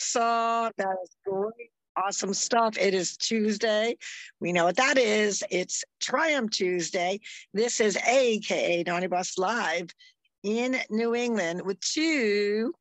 [0.00, 0.70] song.
[0.78, 1.70] That is great.
[1.96, 2.76] Awesome stuff.
[2.78, 3.96] It is Tuesday.
[4.40, 5.42] We know what that is.
[5.50, 7.20] It's Triumph Tuesday.
[7.54, 9.88] This is AKA Naughty Bus Live
[10.42, 12.74] in New England with two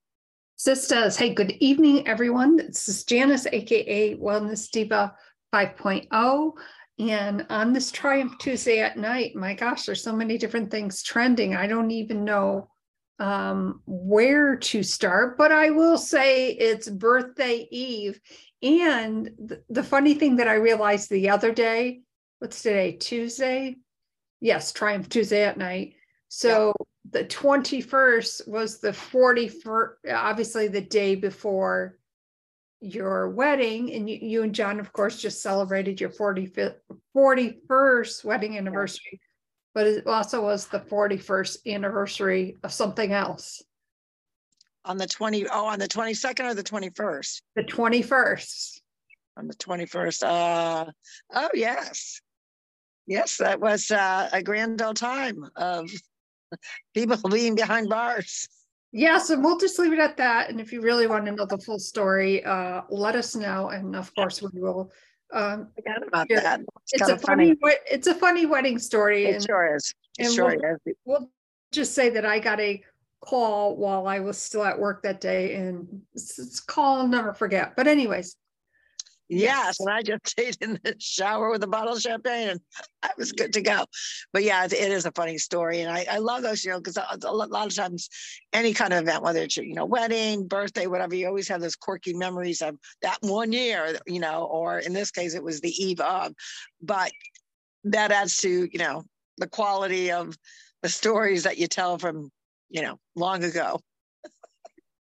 [0.57, 1.15] sisters.
[1.15, 2.57] Hey, good evening, everyone.
[2.57, 5.15] This is Janis, AKA Wellness Diva
[5.53, 6.51] 5.0.
[6.99, 11.55] And on this Triumph Tuesday at night, my gosh, there's so many different things trending.
[11.55, 12.69] I don't even know
[13.19, 18.19] um, where to start, but I will say it's birthday eve.
[18.61, 22.01] And th- the funny thing that I realized the other day,
[22.39, 23.75] what's today, Tuesday?
[24.41, 25.95] Yes, Triumph Tuesday at night.
[26.27, 27.21] So yeah.
[27.21, 31.97] the 21st was the 41st, obviously the day before
[32.81, 36.75] your wedding and you, you and John of course just celebrated your 45th
[37.15, 39.19] 41st wedding anniversary
[39.75, 43.61] but it also was the 41st anniversary of something else
[44.85, 48.79] on the 20 oh on the 22nd or the 21st the 21st
[49.37, 50.85] on the 21st uh
[51.35, 52.21] oh yes
[53.05, 55.91] yes that was uh, a grand old time of
[56.95, 58.47] people being behind bars
[58.97, 60.49] Yes, and we'll just leave it at that.
[60.49, 63.67] And if you really want to know the full story, uh, let us know.
[63.67, 64.89] And of course, we will.
[65.33, 66.61] Um, Forgot about that.
[66.91, 67.55] It's, it's a funny.
[67.55, 67.75] funny.
[67.89, 69.25] It's a funny wedding story.
[69.25, 69.93] It and, sure is.
[70.17, 70.95] It sure we'll, is.
[71.05, 71.31] We'll
[71.71, 72.83] just say that I got a
[73.21, 77.33] call while I was still at work that day, and it's, it's call I'll never
[77.33, 77.75] forget.
[77.75, 78.35] But anyways,
[79.27, 82.59] Yes, and I just stayed in the shower with a bottle of champagne and
[83.01, 83.85] I was good to go.
[84.33, 85.81] But yeah, it is a funny story.
[85.81, 88.09] And I, I love those, you know, because a, a lot of times
[88.53, 91.75] any kind of event, whether it's, you know, wedding, birthday, whatever, you always have those
[91.75, 95.73] quirky memories of that one year, you know, or in this case, it was the
[95.83, 96.33] eve of.
[96.81, 97.11] But
[97.85, 99.03] that adds to, you know,
[99.37, 100.37] the quality of
[100.81, 102.29] the stories that you tell from,
[102.69, 103.79] you know, long ago.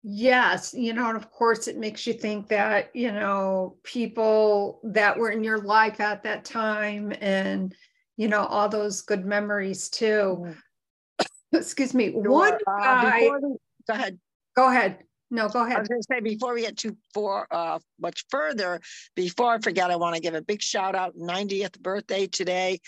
[0.07, 5.17] Yes, you know, and of course it makes you think that, you know, people that
[5.17, 7.73] were in your life at that time and,
[8.15, 10.45] you know, all those good memories too.
[10.45, 11.21] Mm-hmm.
[11.57, 12.11] Excuse me.
[12.11, 12.21] Sure.
[12.21, 13.21] One uh, guy.
[13.21, 13.57] We, go
[13.89, 14.19] ahead.
[14.55, 14.99] Go ahead.
[15.31, 15.77] No, go ahead.
[15.77, 18.79] I was going to say before we get too far, uh, much further,
[19.15, 22.79] before I forget, I want to give a big shout out 90th birthday today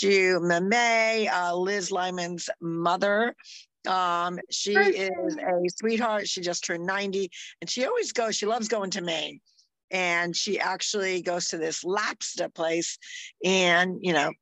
[0.00, 3.36] to Mame, uh, Liz Lyman's mother.
[3.86, 6.28] Um, she is a sweetheart.
[6.28, 7.30] She just turned 90
[7.60, 9.40] and she always goes, she loves going to Maine.
[9.90, 12.98] And she actually goes to this lobster place.
[13.44, 14.32] And, you know,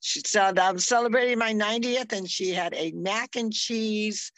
[0.00, 4.32] she said, I'm celebrating my 90th and she had a mac and cheese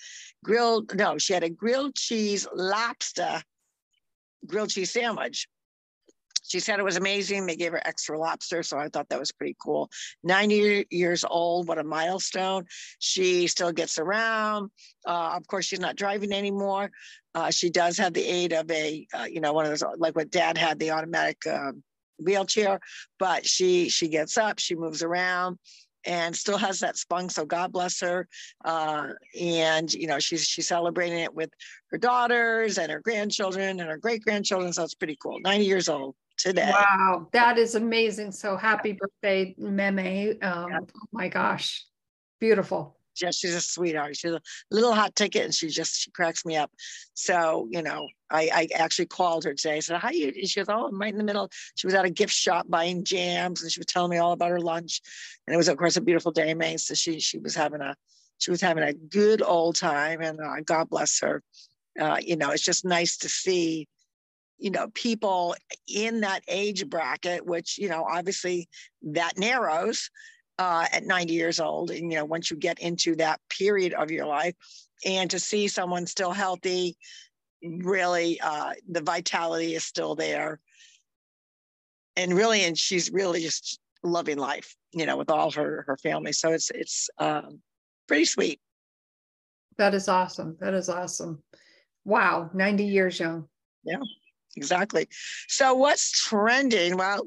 [0.44, 3.42] grilled, no, she had a grilled cheese lobster
[4.46, 5.46] grilled cheese sandwich
[6.42, 7.46] she said it was amazing.
[7.46, 9.90] They gave her extra lobster, so I thought that was pretty cool.
[10.24, 12.64] 90 years old, what a milestone.
[12.98, 14.70] She still gets around.
[15.06, 16.90] Uh, of course, she's not driving anymore.
[17.34, 20.14] Uh, she does have the aid of a, uh, you know, one of those, like
[20.16, 21.82] what dad had, the automatic um,
[22.18, 22.80] wheelchair,
[23.18, 25.58] but she she gets up, she moves around
[26.04, 27.30] and still has that spunk.
[27.30, 28.28] So God bless her.
[28.64, 29.08] Uh,
[29.40, 31.50] and you know, she's she's celebrating it with
[31.90, 34.72] her daughters and her grandchildren and her great grandchildren.
[34.72, 35.38] So it's pretty cool.
[35.40, 36.70] 90 years old today.
[36.70, 38.32] Wow, that is amazing.
[38.32, 39.98] So happy birthday, Meme.
[39.98, 40.78] Um, yeah.
[40.80, 41.84] Oh my gosh,
[42.40, 42.96] beautiful.
[43.20, 44.16] Yeah, she's a sweetheart.
[44.16, 46.70] She's a little hot ticket, and she just she cracks me up.
[47.14, 49.76] So you know, I, I actually called her today.
[49.76, 52.04] I said, "How you?" She goes, "Oh, I'm right in the middle." She was at
[52.04, 55.00] a gift shop buying jams, and she was telling me all about her lunch.
[55.46, 56.76] And it was, of course, a beautiful day, May.
[56.78, 57.94] So she she was having a
[58.38, 61.42] she was having a good old time, and uh, God bless her.
[62.00, 63.86] Uh, you know, it's just nice to see
[64.58, 65.54] you know people
[65.88, 68.68] in that age bracket which you know obviously
[69.02, 70.10] that narrows
[70.58, 74.10] uh, at 90 years old and you know once you get into that period of
[74.10, 74.54] your life
[75.04, 76.96] and to see someone still healthy
[77.62, 80.60] really uh, the vitality is still there.
[82.16, 86.32] And really and she's really just loving life you know with all her her family.
[86.32, 87.60] So it's it's um,
[88.06, 88.60] pretty sweet.
[89.78, 90.56] That is awesome.
[90.60, 91.42] That is awesome.
[92.04, 92.50] Wow.
[92.52, 93.48] 90 years young.
[93.84, 93.96] Yeah
[94.56, 95.08] exactly.
[95.48, 96.96] So what's trending?
[96.96, 97.26] Well,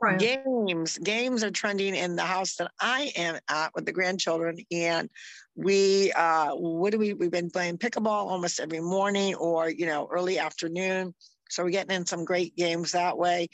[0.00, 0.18] right.
[0.18, 0.98] games.
[0.98, 5.10] Games are trending in the house that I am at with the grandchildren, and
[5.54, 7.14] we uh, what do we?
[7.14, 11.14] We've been playing pickleball almost every morning or you know early afternoon.
[11.50, 13.48] So we're getting in some great games that way.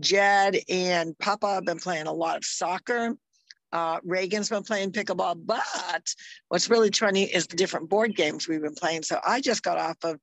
[0.00, 3.16] Jed and Papa have been playing a lot of soccer.
[3.72, 6.14] Uh, Reagan's been playing pickleball, but
[6.48, 9.02] what's really trending is the different board games we've been playing.
[9.02, 10.20] So I just got off of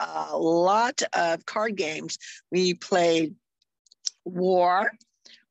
[0.00, 2.18] a lot of card games.
[2.50, 3.34] We played
[4.24, 4.92] War.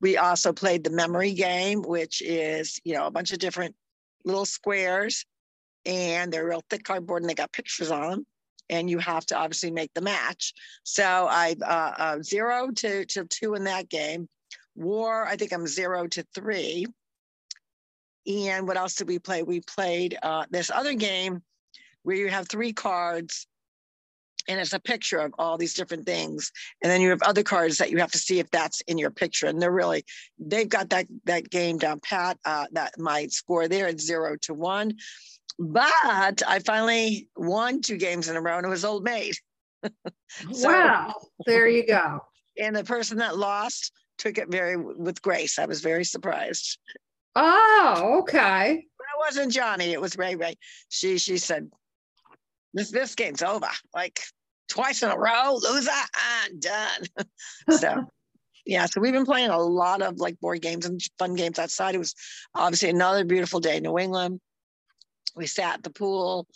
[0.01, 3.75] We also played the memory game, which is, you know, a bunch of different
[4.23, 5.25] little squares
[5.85, 8.25] and they're real thick cardboard and they got pictures on them.
[8.69, 10.53] and you have to obviously make the match.
[10.83, 14.27] So I uh, uh, zero to, to two in that game.
[14.75, 16.85] War, I think I'm zero to three.
[18.27, 19.43] And what else did we play?
[19.43, 21.43] We played uh, this other game
[22.03, 23.47] where you have three cards
[24.47, 26.51] and it's a picture of all these different things.
[26.81, 29.11] And then you have other cards that you have to see if that's in your
[29.11, 29.47] picture.
[29.47, 30.05] And they're really
[30.39, 34.53] they've got that that game down pat uh, that my score there is zero to
[34.53, 34.95] one.
[35.57, 39.35] But i finally won two games in a row and it was old maid.
[40.51, 41.13] So, wow
[41.45, 42.19] there you go.
[42.59, 45.59] And the person that lost took it very with grace.
[45.59, 46.77] I was very surprised.
[47.35, 48.85] Oh okay.
[48.97, 50.55] But it wasn't johnny it was ray ray.
[50.89, 51.69] She she said
[52.75, 53.69] this this game's over.
[53.95, 54.19] Like
[54.69, 57.27] twice in a row, loser, I'm done.
[57.77, 58.09] so
[58.65, 61.95] yeah, so we've been playing a lot of like board games and fun games outside.
[61.95, 62.13] It was
[62.53, 64.39] obviously another beautiful day in New England.
[65.35, 66.47] We sat at the pool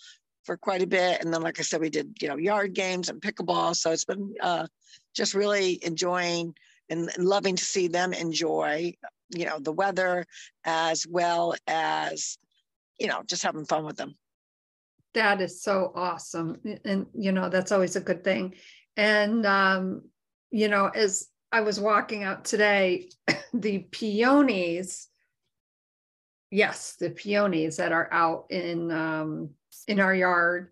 [0.43, 1.23] for quite a bit.
[1.23, 3.75] And then, like I said, we did, you know, yard games and pickleball.
[3.75, 4.67] So it's been uh,
[5.15, 6.55] just really enjoying
[6.89, 8.93] and, and loving to see them enjoy,
[9.29, 10.25] you know, the weather
[10.65, 12.37] as well as,
[12.99, 14.15] you know, just having fun with them
[15.13, 18.55] that is so awesome and you know that's always a good thing.
[18.95, 20.01] And um
[20.51, 23.09] you know as i was walking out today
[23.53, 25.07] the peonies
[26.51, 29.49] yes the peonies that are out in um
[29.87, 30.69] in our yard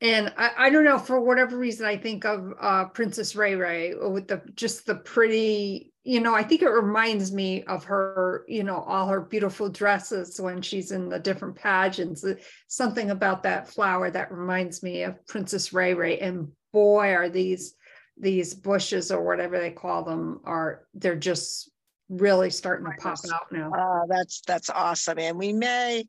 [0.00, 3.94] and I, I don't know for whatever reason i think of uh princess ray ray
[3.94, 8.64] with the just the pretty you know, I think it reminds me of her, you
[8.64, 12.24] know, all her beautiful dresses when she's in the different pageants.
[12.66, 16.18] Something about that flower that reminds me of Princess Ray Ray.
[16.18, 17.74] And boy, are these
[18.16, 21.70] these bushes or whatever they call them are they're just
[22.08, 23.70] really starting to pop out now.
[23.72, 26.04] Uh, that's that's awesome, and we may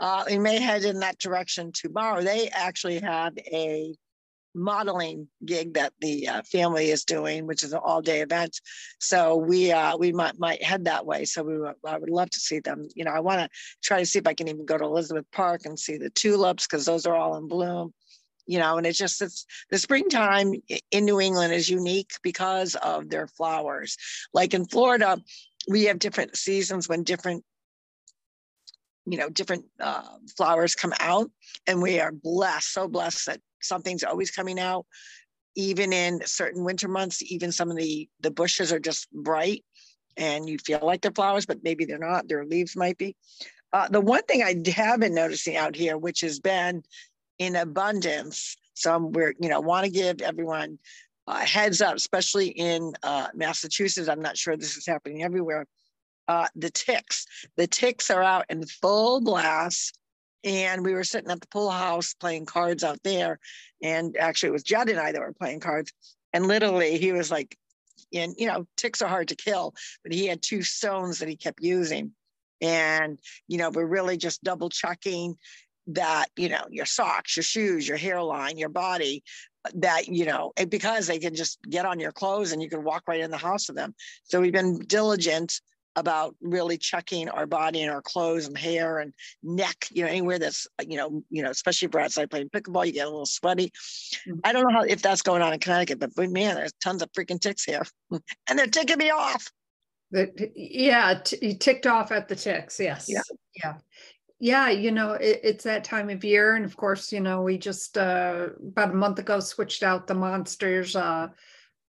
[0.00, 2.22] uh, we may head in that direction tomorrow.
[2.22, 3.94] They actually have a
[4.54, 8.60] modeling gig that the uh, family is doing, which is an all day event.
[9.00, 11.24] So we uh, we might might head that way.
[11.24, 11.54] So we
[11.86, 12.88] I would love to see them.
[12.94, 13.48] You know, I want to
[13.82, 16.66] try to see if I can even go to Elizabeth Park and see the tulips
[16.66, 17.92] because those are all in bloom.
[18.52, 20.52] You know, and it's just it's the springtime
[20.90, 23.96] in New England is unique because of their flowers.
[24.34, 25.16] Like in Florida,
[25.68, 27.44] we have different seasons when different
[29.06, 30.02] you know different uh,
[30.36, 31.30] flowers come out
[31.66, 34.84] and we are blessed so blessed that something's always coming out
[35.54, 39.64] even in certain winter months even some of the the bushes are just bright
[40.18, 43.16] and you feel like they're flowers but maybe they're not their leaves might be
[43.72, 46.82] uh, the one thing i have been noticing out here which has been
[47.42, 50.78] in abundance so we're you know want to give everyone
[51.28, 55.66] a heads up especially in uh, massachusetts i'm not sure this is happening everywhere
[56.28, 59.98] uh, the ticks the ticks are out in full blast
[60.44, 63.38] and we were sitting at the pool house playing cards out there.
[63.82, 65.92] And actually, it was Judd and I that were playing cards.
[66.32, 67.56] And literally, he was like,
[68.12, 71.36] and you know, ticks are hard to kill, but he had two stones that he
[71.36, 72.12] kept using.
[72.60, 73.18] And,
[73.48, 75.36] you know, we're really just double checking
[75.88, 79.22] that, you know, your socks, your shoes, your hairline, your body,
[79.74, 83.02] that, you know, because they can just get on your clothes and you can walk
[83.06, 83.94] right in the house with them.
[84.24, 85.60] So we've been diligent
[85.94, 89.12] about really checking our body and our clothes and hair and
[89.42, 92.86] neck, you know, anywhere that's, you know, you know, especially if we're outside playing pickleball,
[92.86, 93.70] you get a little sweaty.
[94.26, 94.38] Mm-hmm.
[94.44, 97.12] I don't know how if that's going on in Connecticut, but, man, there's tons of
[97.12, 97.82] freaking ticks here,
[98.48, 99.50] and they're ticking me off.
[100.10, 102.78] But yeah, t- ticked off at the ticks.
[102.78, 103.06] Yes.
[103.08, 103.22] Yeah.
[103.62, 103.74] Yeah.
[104.42, 106.56] Yeah, you know, it, it's that time of year.
[106.56, 110.14] And of course, you know, we just uh, about a month ago switched out the
[110.14, 111.28] monsters uh,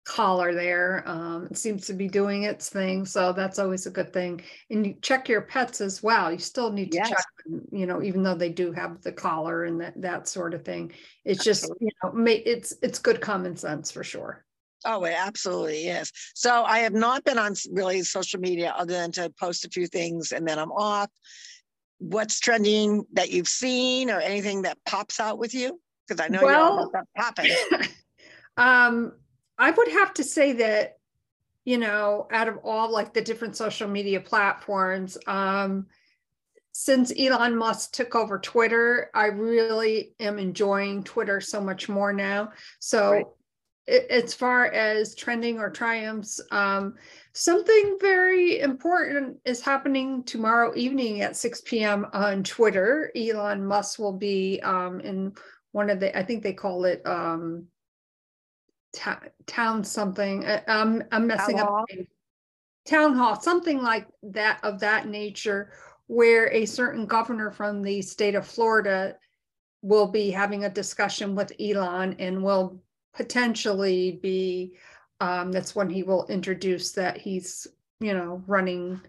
[0.04, 1.04] collar there.
[1.06, 3.06] Um, it seems to be doing its thing.
[3.06, 4.42] So that's always a good thing.
[4.70, 6.32] And you check your pets as well.
[6.32, 7.10] You still need to yes.
[7.10, 7.26] check,
[7.70, 10.90] you know, even though they do have the collar and that, that sort of thing.
[11.24, 11.90] It's absolutely.
[11.90, 14.44] just, you know, it's, it's good common sense for sure.
[14.84, 16.10] Oh, it absolutely is.
[16.34, 19.86] So I have not been on really social media other than to post a few
[19.86, 21.08] things and then I'm off.
[22.02, 25.80] What's trending that you've seen or anything that pops out with you?
[26.06, 27.50] Because I know well, you're popping.
[28.56, 29.12] um,
[29.58, 30.98] I would have to say that,
[31.64, 35.86] you know, out of all like the different social media platforms, um,
[36.72, 42.52] since Elon Musk took over Twitter, I really am enjoying Twitter so much more now.
[42.80, 43.26] So, right.
[43.88, 46.94] As far as trending or triumphs, um,
[47.32, 52.06] something very important is happening tomorrow evening at 6 p.m.
[52.12, 53.10] on Twitter.
[53.16, 55.32] Elon Musk will be um, in
[55.72, 57.66] one of the, I think they call it um,
[59.46, 60.44] town something.
[60.44, 61.70] Uh, I'm I'm messing town up.
[61.70, 61.86] Hall.
[62.84, 65.72] Town hall, something like that of that nature,
[66.08, 69.16] where a certain governor from the state of Florida
[69.82, 72.81] will be having a discussion with Elon and will
[73.14, 74.74] potentially be,
[75.20, 77.66] um, that's when he will introduce that he's,
[78.00, 79.00] you know, running,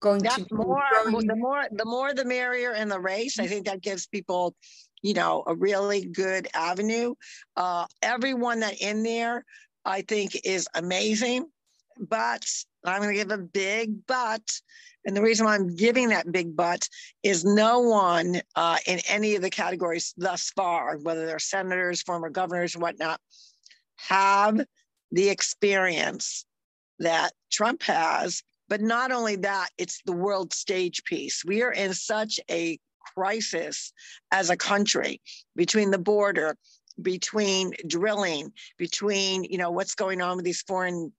[0.00, 0.44] going Yeah, to.
[0.44, 3.38] be more, the more, the more the merrier in the race.
[3.38, 4.54] I think that gives people,
[5.02, 7.14] you know, a really good avenue.
[7.56, 9.44] Uh, everyone that in there,
[9.84, 11.46] I think is amazing.
[11.98, 12.44] But
[12.84, 14.42] I'm gonna give a big but.
[15.04, 16.88] And the reason why I'm giving that big but
[17.22, 22.30] is no one uh, in any of the categories thus far, whether they're senators, former
[22.30, 23.20] governors, whatnot,
[23.96, 24.64] have
[25.10, 26.44] the experience
[27.00, 28.42] that Trump has.
[28.68, 31.44] But not only that, it's the world stage piece.
[31.44, 32.78] We are in such a
[33.14, 33.92] crisis
[34.30, 35.20] as a country
[35.56, 36.56] between the border,
[37.00, 41.12] between drilling, between, you know, what's going on with these foreign,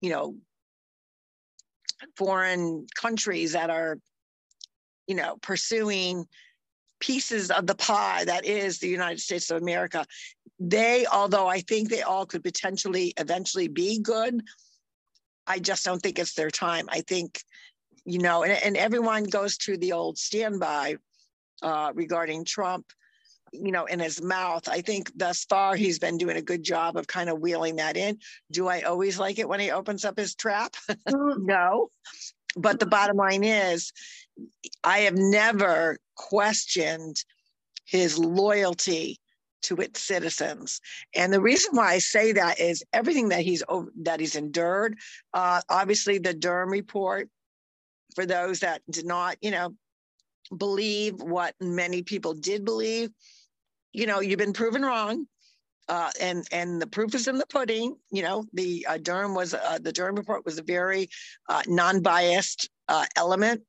[0.00, 0.36] you know,
[2.16, 3.98] foreign countries that are,
[5.06, 6.26] you know, pursuing
[7.00, 10.04] pieces of the pie that is the United States of America.
[10.58, 14.40] They, although I think they all could potentially eventually be good,
[15.46, 16.86] I just don't think it's their time.
[16.88, 17.40] I think,
[18.04, 20.96] you know, and, and everyone goes to the old standby
[21.62, 22.86] uh, regarding Trump,
[23.52, 24.68] you know, in his mouth.
[24.68, 27.96] I think thus far he's been doing a good job of kind of wheeling that
[27.96, 28.18] in.
[28.50, 30.74] Do I always like it when he opens up his trap?
[31.08, 31.90] no.
[32.56, 33.92] But the bottom line is,
[34.82, 37.16] I have never questioned
[37.84, 39.20] his loyalty
[39.62, 40.80] to its citizens.
[41.14, 43.62] And the reason why I say that is everything that he's
[44.02, 44.96] that he's endured.
[45.34, 47.28] Uh, obviously, the Durham report.
[48.14, 49.74] For those that did not, you know,
[50.56, 53.10] believe what many people did believe,
[53.96, 55.26] you know, you've been proven wrong.
[55.88, 57.96] Uh, and and the proof is in the pudding.
[58.10, 61.08] You know, the uh, Durham was uh, the Durham report was a very
[61.48, 63.62] uh, non-biased uh, element,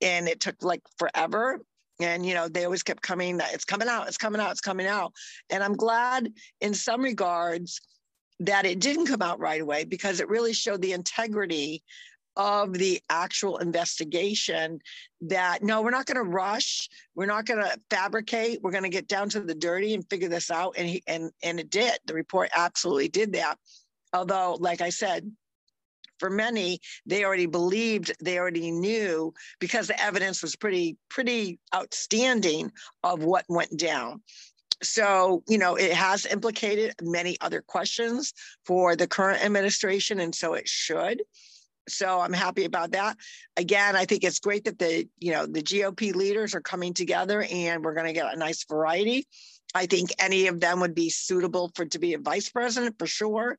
[0.00, 1.60] and it took like forever.
[2.00, 3.38] And you know, they always kept coming.
[3.52, 4.08] It's coming out.
[4.08, 4.50] It's coming out.
[4.50, 5.12] It's coming out.
[5.50, 6.32] And I'm glad,
[6.62, 7.80] in some regards,
[8.40, 11.82] that it didn't come out right away because it really showed the integrity
[12.38, 14.78] of the actual investigation
[15.20, 16.88] that no we're not going to rush.
[17.16, 18.62] We're not going to fabricate.
[18.62, 20.76] We're going to get down to the dirty and figure this out.
[20.78, 21.98] And he and and it did.
[22.06, 23.58] The report absolutely did that.
[24.14, 25.30] Although like i said
[26.18, 32.72] for many they already believed they already knew because the evidence was pretty pretty outstanding
[33.02, 34.22] of what went down.
[34.82, 38.32] So you know it has implicated many other questions
[38.64, 41.22] for the current administration and so it should
[41.88, 43.16] so i'm happy about that
[43.56, 47.46] again i think it's great that the you know the gop leaders are coming together
[47.50, 49.26] and we're going to get a nice variety
[49.74, 53.06] i think any of them would be suitable for to be a vice president for
[53.06, 53.58] sure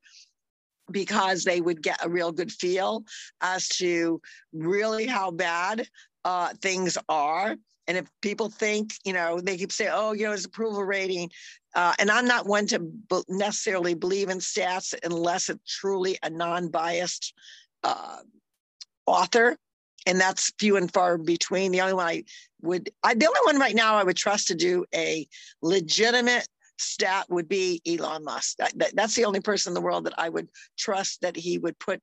[0.92, 3.04] because they would get a real good feel
[3.42, 4.20] as to
[4.54, 5.88] really how bad
[6.26, 7.56] uh, things are
[7.90, 11.32] and if people think, you know, they keep saying, oh, you know, his approval rating.
[11.74, 12.88] Uh, and I'm not one to
[13.28, 17.34] necessarily believe in stats unless it's truly a non biased
[17.84, 18.18] uh,
[19.06, 19.58] author.
[20.06, 21.72] And that's few and far between.
[21.72, 22.24] The only one I
[22.62, 25.28] would, I, the only one right now I would trust to do a
[25.62, 28.56] legitimate stat would be Elon Musk.
[28.58, 31.58] That, that, that's the only person in the world that I would trust that he
[31.58, 32.02] would put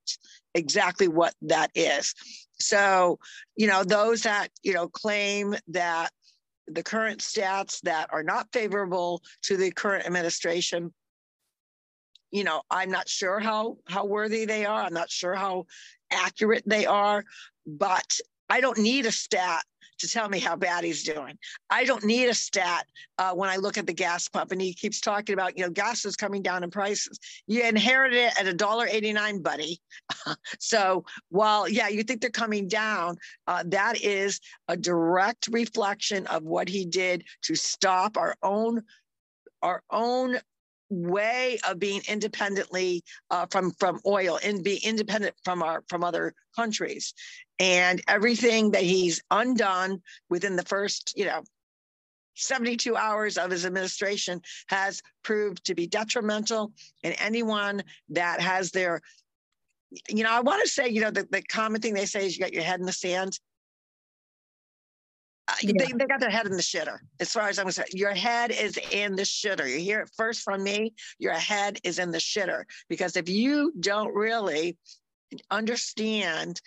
[0.53, 2.13] exactly what that is.
[2.59, 3.17] So,
[3.55, 6.11] you know, those that, you know, claim that
[6.67, 10.93] the current stats that are not favorable to the current administration,
[12.31, 14.83] you know, I'm not sure how how worthy they are.
[14.83, 15.65] I'm not sure how
[16.11, 17.23] accurate they are,
[17.65, 18.19] but
[18.49, 19.63] I don't need a stat
[19.99, 21.37] to tell me how bad he's doing.
[21.69, 22.85] I don't need a stat
[23.17, 25.71] uh, when I look at the gas pump and he keeps talking about, you know,
[25.71, 27.19] gas is coming down in prices.
[27.47, 29.79] You inherited it at a dollar eighty-nine, buddy.
[30.59, 33.17] so while, yeah, you think they're coming down,
[33.47, 38.83] uh, that is a direct reflection of what he did to stop our own,
[39.61, 40.37] our own
[40.89, 46.33] way of being independently uh, from from oil and be independent from our from other
[46.55, 47.13] countries.
[47.59, 51.43] And everything that he's undone within the first you know
[52.35, 56.71] 72 hours of his administration has proved to be detrimental.
[57.03, 59.01] And anyone that has their
[60.09, 62.37] you know i want to say you know the, the common thing they say is
[62.37, 63.39] you got your head in the sand
[65.47, 65.73] uh, Yeah.
[65.77, 68.51] they, they got their head in the shitter as far as i'm concerned your head
[68.51, 72.17] is in the shitter you hear it first from me your head is in the
[72.17, 74.77] shitter because if you don't really
[75.51, 76.61] understand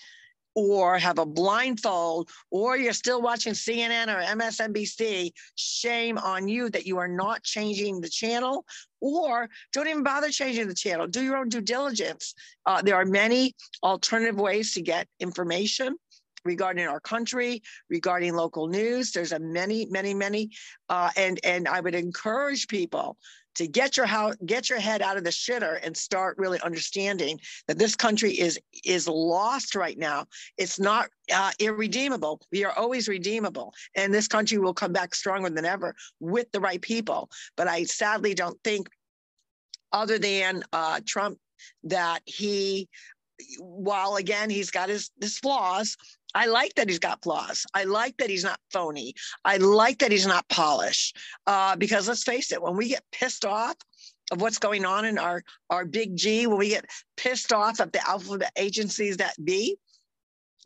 [0.55, 6.87] or have a blindfold or you're still watching CNN or MSNBC, shame on you that
[6.87, 8.65] you are not changing the channel
[9.01, 11.07] or don't even bother changing the channel.
[11.07, 12.35] Do your own due diligence.
[12.67, 15.97] Uh, there are many alternative ways to get information.
[16.45, 19.13] Regarding our country, regarding local news.
[19.13, 20.51] There's a many, many, many,
[20.89, 23.17] uh, and and I would encourage people
[23.57, 27.41] to get your house, get your head out of the shitter and start really understanding
[27.67, 30.27] that this country is is lost right now.
[30.57, 32.41] It's not uh, irredeemable.
[32.53, 36.61] We are always redeemable, and this country will come back stronger than ever with the
[36.61, 37.31] right people.
[37.57, 38.89] But I sadly don't think,
[39.93, 41.39] other than uh, Trump,
[41.85, 42.89] that he
[43.59, 45.97] while again he's got his his flaws
[46.35, 47.67] I like that he's got flaws.
[47.75, 49.15] I like that he's not phony.
[49.45, 51.17] I like that he's not polished.
[51.47, 53.77] Uh, because let's face it, when we get pissed off
[54.31, 57.93] of what's going on in our our big G, when we get pissed off at
[57.93, 59.77] the alphabet agencies that be,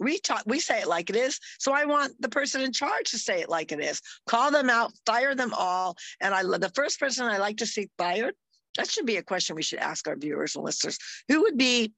[0.00, 1.40] we talk we say it like it is.
[1.58, 4.00] So I want the person in charge to say it like it is.
[4.26, 5.96] Call them out, fire them all.
[6.20, 8.34] And I the first person I like to see fired.
[8.76, 10.98] That should be a question we should ask our viewers and listeners.
[11.28, 11.92] Who would be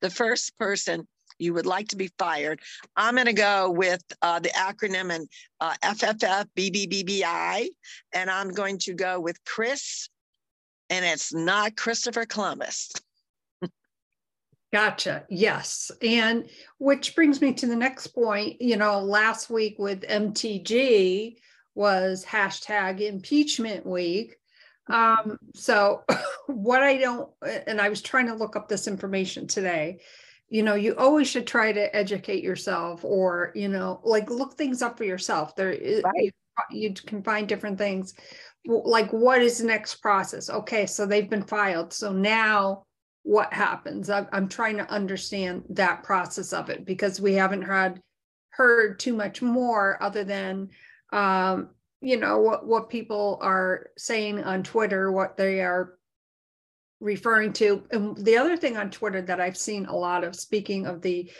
[0.00, 1.06] the first person
[1.38, 2.60] you would like to be fired.
[2.96, 5.28] I'm going to go with uh, the acronym and
[5.60, 7.68] uh, FFF BBBBI,
[8.12, 10.08] and I'm going to go with Chris,
[10.90, 12.90] and it's not Christopher Columbus.
[14.72, 15.24] Gotcha.
[15.28, 15.90] Yes.
[16.02, 18.60] And which brings me to the next point.
[18.60, 21.36] You know, last week with MTG
[21.74, 24.36] was hashtag impeachment week.
[24.90, 26.02] Um, so,
[26.46, 27.30] what I don't,
[27.66, 30.00] and I was trying to look up this information today
[30.48, 34.82] you know you always should try to educate yourself or you know like look things
[34.82, 35.54] up for yourself.
[35.54, 36.14] There right.
[36.16, 36.30] you,
[36.70, 38.14] you can find different things.
[38.66, 40.50] Like what is the next process?
[40.50, 41.92] Okay so they've been filed.
[41.92, 42.84] So now
[43.22, 44.08] what happens?
[44.08, 48.00] I'm, I'm trying to understand that process of it because we haven't had
[48.50, 50.70] heard too much more other than
[51.12, 55.97] um, you know what what people are saying on twitter what they are
[57.00, 57.82] referring to.
[57.90, 61.30] And the other thing on Twitter that I've seen a lot of, speaking of the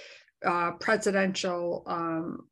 [0.44, 2.48] uh, presidential um,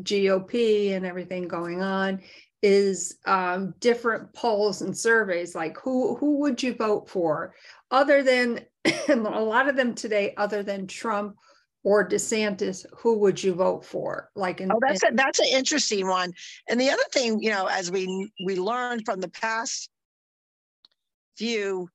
[0.00, 2.20] GOP and everything going on,
[2.62, 5.54] is um, different polls and surveys.
[5.54, 7.54] Like who who would you vote for,
[7.90, 8.60] other than
[9.08, 11.36] a lot of them today, other than Trump
[11.84, 14.28] or DeSantis, who would you vote for?
[14.34, 16.32] Like, in, oh, that's a, that's an interesting one.
[16.68, 19.88] And the other thing, you know, as we we learned from the past
[21.36, 21.88] few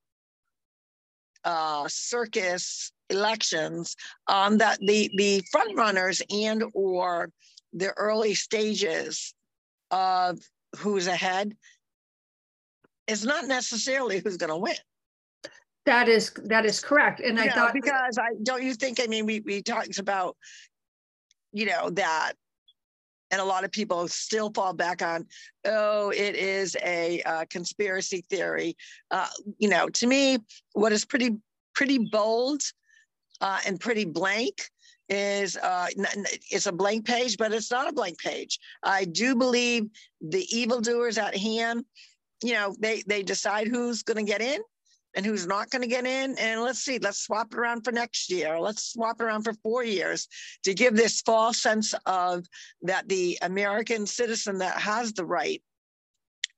[1.44, 3.96] uh, circus elections
[4.28, 7.30] um, that the the front runners and or
[7.74, 9.34] the early stages
[9.92, 10.40] of
[10.78, 11.56] who's ahead
[13.08, 14.76] is not necessarily who's going to win.
[15.86, 19.26] That is that is correct, and I thought because I don't you think I mean
[19.26, 20.38] we we talked about
[21.52, 22.34] you know that
[23.32, 25.26] and a lot of people still fall back on
[25.65, 28.76] oh it is a uh, conspiracy theory.
[29.10, 30.38] Uh, you know to me
[30.74, 31.38] what is pretty
[31.74, 32.62] pretty bold
[33.39, 34.70] uh, and pretty blank
[35.10, 35.88] is uh,
[36.50, 38.60] it's a blank page but it's not a blank page.
[38.84, 39.88] I do believe
[40.22, 41.86] the evildoers at hand
[42.44, 44.62] you know they they decide who's going to get in
[45.15, 46.38] and who's not going to get in.
[46.38, 48.60] And let's see, let's swap it around for next year.
[48.60, 50.28] Let's swap it around for four years
[50.63, 52.45] to give this false sense of
[52.84, 55.62] that the American citizen that has the right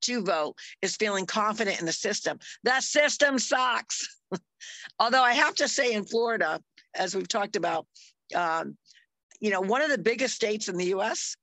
[0.01, 2.37] to vote is feeling confident in the system.
[2.63, 4.07] That system sucks.
[4.99, 6.61] Although I have to say, in Florida,
[6.93, 7.87] as we've talked about,
[8.35, 8.77] um,
[9.39, 11.35] you know, one of the biggest states in the US,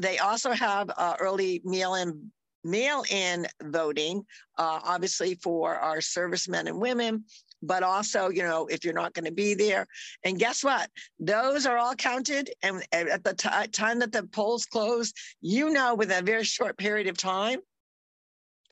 [0.00, 2.30] they also have uh, early mail in
[2.64, 4.24] mail in voting,
[4.58, 7.24] uh, obviously for our servicemen and women,
[7.62, 9.86] but also, you know, if you're not going to be there.
[10.24, 10.90] And guess what?
[11.20, 12.50] Those are all counted.
[12.62, 16.76] And at the t- time that the polls close, you know, with a very short
[16.76, 17.60] period of time,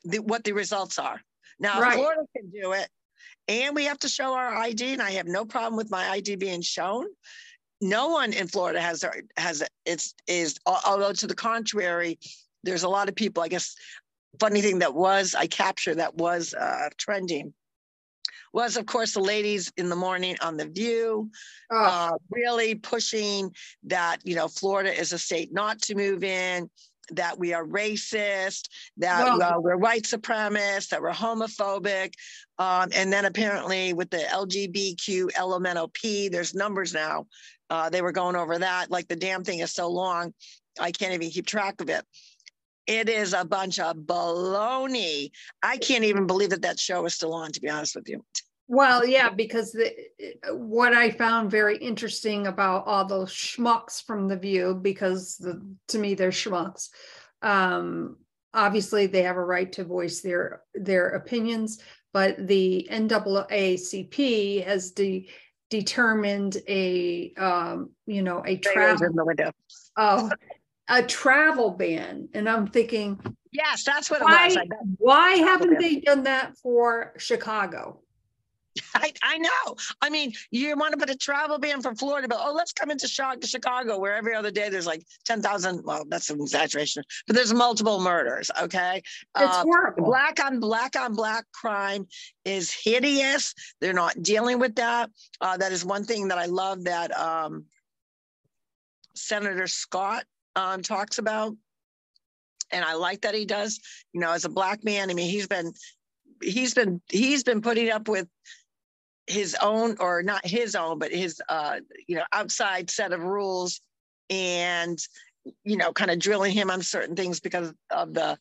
[0.03, 1.21] the, what the results are.
[1.59, 1.93] Now, right.
[1.93, 2.89] Florida can do it,
[3.47, 6.35] and we have to show our ID, and I have no problem with my ID
[6.37, 7.05] being shown.
[7.81, 9.03] No one in Florida has
[9.37, 12.19] has it's is although to the contrary,
[12.63, 13.75] there's a lot of people, I guess,
[14.39, 17.53] funny thing that was, I captured that was uh, trending
[18.53, 21.29] was, of course, the ladies in the morning on The View,
[21.71, 21.83] oh.
[21.83, 26.69] uh, really pushing that, you know, Florida is a state not to move in,
[27.11, 32.13] that we are racist, that well, uh, we're white supremacists, that we're homophobic.
[32.57, 37.27] Um, and then apparently with the LGBTQ LMNOP, there's numbers now.
[37.69, 38.91] Uh, they were going over that.
[38.91, 40.33] Like the damn thing is so long,
[40.79, 42.05] I can't even keep track of it.
[42.87, 45.31] It is a bunch of baloney.
[45.61, 48.23] I can't even believe that that show is still on, to be honest with you.
[48.67, 49.91] Well, yeah, because the,
[50.53, 55.99] what I found very interesting about all those schmucks from The View, because the, to
[55.99, 56.87] me they're schmucks.
[57.41, 58.15] Um,
[58.53, 61.81] obviously, they have a right to voice their their opinions,
[62.13, 65.29] but the NAACP has de,
[65.69, 69.51] determined a um, you know a travel the window.
[69.97, 70.29] oh
[70.87, 73.19] a travel ban, and I'm thinking
[73.53, 74.57] Yes, that's what it why was.
[74.97, 77.99] Why haven't they done that for Chicago?
[78.95, 79.75] I, I know.
[80.01, 82.89] I mean, you want to put a travel ban for Florida, but oh, let's come
[82.89, 85.83] into Chi- Chicago where every other day there's like 10,000.
[85.83, 88.49] Well, that's an exaggeration, but there's multiple murders.
[88.61, 88.99] Okay.
[88.99, 90.05] It's Uh, horrible.
[90.05, 92.07] black on black on black crime
[92.45, 93.53] is hideous.
[93.81, 95.09] They're not dealing with that.
[95.41, 97.65] Uh, that is one thing that I love that um,
[99.13, 100.23] Senator Scott
[100.55, 101.55] um, talks about.
[102.71, 103.79] And I like that he does,
[104.13, 105.09] you know, as a black man.
[105.09, 105.73] I mean, he's been,
[106.41, 108.27] he's been, he's been putting up with
[109.27, 113.81] his own, or not his own, but his, uh, you know, outside set of rules,
[114.29, 114.99] and
[115.63, 118.37] you know, kind of drilling him on certain things because of the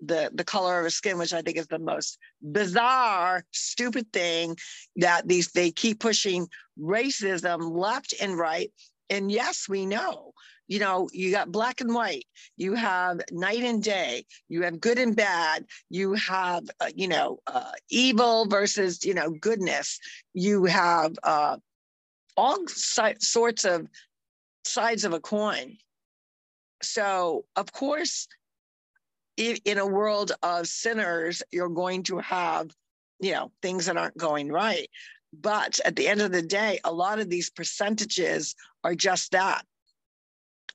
[0.00, 4.56] the the color of his skin, which I think is the most bizarre, stupid thing
[4.96, 8.72] that these they keep pushing racism left and right.
[9.10, 10.32] And yes, we know,
[10.68, 14.98] you know, you got black and white, you have night and day, you have good
[14.98, 19.98] and bad, you have, uh, you know, uh, evil versus, you know, goodness,
[20.32, 21.56] you have uh,
[22.36, 23.88] all si- sorts of
[24.64, 25.76] sides of a coin.
[26.82, 28.28] So, of course,
[29.36, 32.70] in a world of sinners, you're going to have,
[33.18, 34.88] you know, things that aren't going right.
[35.32, 39.64] But at the end of the day, a lot of these percentages are just that.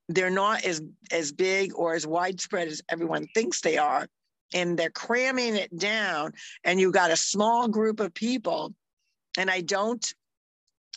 [0.08, 4.08] They're not as as big or as widespread as everyone thinks they are,
[4.54, 6.34] and they're cramming it down.
[6.64, 8.76] And you got a small group of people,
[9.38, 10.06] and I don't,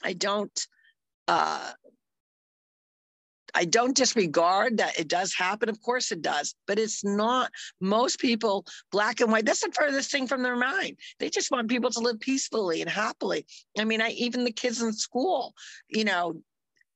[0.04, 0.66] I don't,
[1.26, 1.70] uh,
[3.54, 5.70] I don't disregard that it does happen.
[5.70, 9.46] Of course it does, but it's not most people, black and white.
[9.46, 10.98] That's the furthest thing from their mind.
[11.18, 13.46] They just want people to live peacefully and happily.
[13.78, 15.54] I mean, I even the kids in school,
[15.88, 16.42] you know,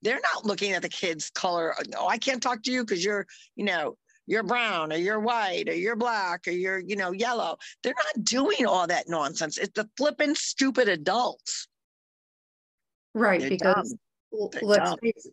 [0.02, 1.74] they're not looking at the kids' color.
[1.96, 5.68] Oh, I can't talk to you because you're, you know, you're brown or you're white
[5.68, 7.56] or you're black or you're, you know, yellow.
[7.82, 9.58] They're not doing all that nonsense.
[9.58, 11.68] It's the flippin' stupid adults.
[13.14, 13.98] Right, They're because dumb.
[14.40, 15.26] l- They're let's face,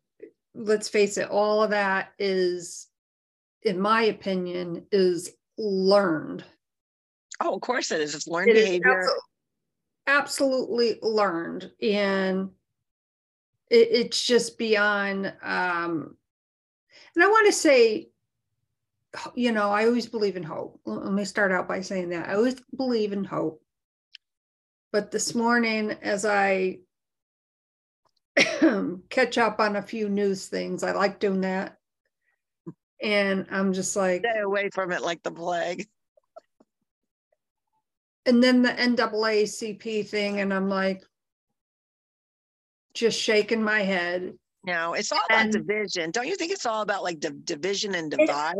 [0.54, 2.88] let's face it, all of that is,
[3.64, 6.44] in my opinion, is learned.
[7.40, 8.16] Oh, of course it is.
[8.16, 9.06] It's learned It behavior.
[9.06, 9.22] abso-
[10.08, 12.50] Absolutely learned and
[13.70, 16.16] it, it's just beyond um
[17.16, 18.10] and I want to say
[19.34, 20.80] you know, I always believe in hope.
[20.86, 22.30] Let me start out by saying that.
[22.30, 23.62] I always believe in hope.
[24.92, 26.80] But this morning as I
[29.10, 31.78] catch up on a few news things, I like doing that.
[33.02, 35.88] And I'm just like, Stay away from it like the plague.
[38.26, 41.04] and then the NAACP thing, and I'm like,
[43.00, 44.34] just shaking my head.
[44.66, 46.12] No, it's all about And- division.
[46.12, 48.58] Don't you think it's all about like div- division and divide?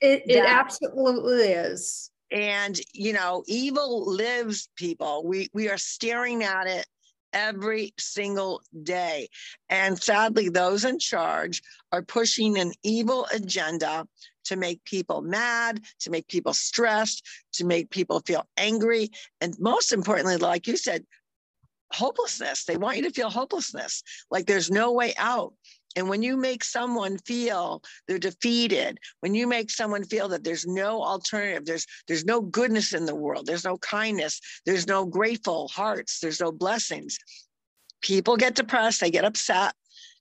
[0.00, 0.44] It, it Yeah.
[0.46, 2.10] absolutely is.
[2.32, 6.84] and you know evil lives people we we are staring at it
[7.32, 9.28] every single day
[9.68, 14.04] and sadly those in charge are pushing an evil agenda
[14.44, 19.08] to make people mad to make people stressed to make people feel angry
[19.40, 21.06] and most importantly like you said
[21.92, 22.64] hopelessness.
[22.64, 24.02] They want you to feel hopelessness.
[24.30, 25.54] Like there's no way out.
[25.96, 30.66] And when you make someone feel they're defeated when you make someone feel that there's
[30.66, 35.68] no alternative there's there's no goodness in the world there's no kindness there's no grateful
[35.68, 37.18] hearts there's no blessings
[38.02, 39.74] people get depressed they get upset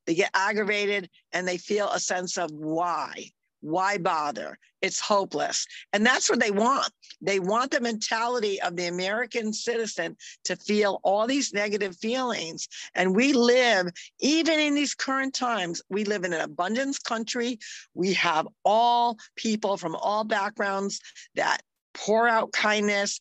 [0.07, 3.29] they get aggravated and they feel a sense of why
[3.65, 4.59] why bother?
[4.81, 5.65] It's hopeless.
[5.91, 6.91] And that's what they want.
[7.19, 12.67] They want the mentality of the american citizen to feel all these negative feelings.
[12.93, 13.87] And we live
[14.19, 17.57] even in these current times we live in an abundance country.
[17.95, 20.99] We have all people from all backgrounds
[21.33, 21.61] that
[21.95, 23.19] pour out kindness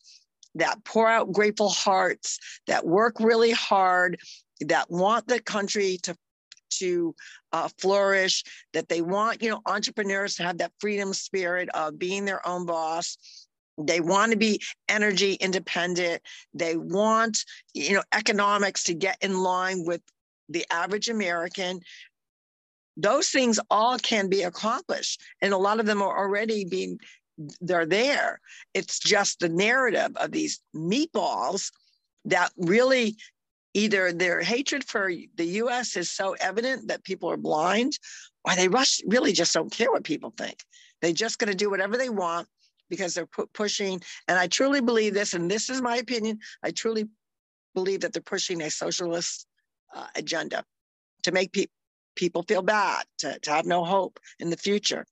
[0.57, 4.19] that pour out grateful hearts that work really hard
[4.61, 6.15] that want the country to
[6.71, 7.15] to
[7.55, 12.25] uh, flourish that they want you know entrepreneurs to have that freedom spirit of being
[12.25, 13.17] their own boss.
[13.79, 16.21] They want to be energy independent.
[16.53, 20.03] They want you know economics to get in line with
[20.49, 21.81] the average american.
[22.97, 26.99] Those things all can be accomplished and a lot of them are already being
[27.61, 28.41] they're there.
[28.75, 31.71] It's just the narrative of these meatballs
[32.25, 33.17] that really
[33.75, 37.99] either their hatred for the US is so evident that people are blind
[38.45, 40.59] or they rush really just don't care what people think
[41.03, 42.49] they're just going to do whatever they want
[42.89, 46.71] because they're pu- pushing and i truly believe this and this is my opinion i
[46.71, 47.09] truly
[47.75, 49.47] believe that they're pushing a socialist
[49.95, 50.65] uh, agenda
[51.25, 51.67] to make pe-
[52.15, 55.05] people feel bad, to, to have no hope in the future.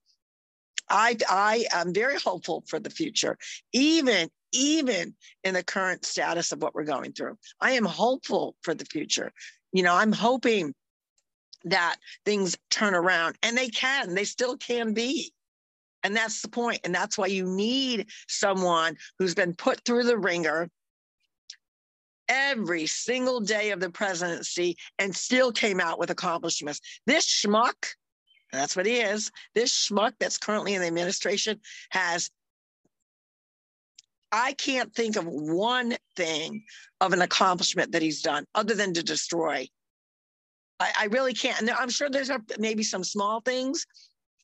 [0.89, 3.37] I, I am very hopeful for the future,
[3.71, 7.37] even even in the current status of what we're going through.
[7.59, 9.31] I am hopeful for the future.
[9.71, 10.73] You know, I'm hoping
[11.65, 15.33] that things turn around and they can, they still can be.
[16.03, 16.81] And that's the point.
[16.83, 20.69] And that's why you need someone who's been put through the ringer
[22.27, 26.81] every single day of the presidency and still came out with accomplishments.
[27.05, 27.73] This schmuck,
[28.51, 31.59] that's what he is, this schmuck that's currently in the administration
[31.91, 32.29] has
[34.33, 36.63] I can't think of one thing
[36.99, 39.67] of an accomplishment that he's done other than to destroy.
[40.79, 41.61] I, I really can't.
[41.61, 43.85] And I'm sure there's maybe some small things.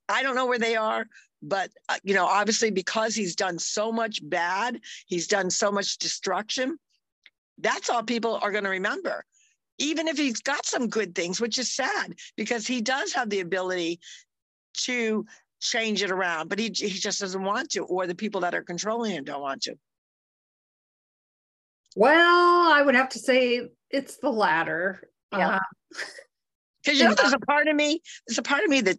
[0.08, 1.08] I don't know where they are,
[1.41, 5.97] but uh, you know, obviously because he's done so much bad, he's done so much
[5.97, 6.78] destruction.
[7.58, 9.25] That's all people are going to remember.
[9.80, 13.39] Even if he's got some good things, which is sad because he does have the
[13.39, 13.99] ability
[14.73, 15.25] to
[15.60, 18.63] change it around, but he, he just doesn't want to, or the people that are
[18.63, 19.76] controlling him don't want to.
[21.95, 25.10] Well, I would have to say it's the latter.
[25.32, 25.60] Yeah.
[26.82, 28.98] Because uh, you know, there's a part of me, there's a part of me that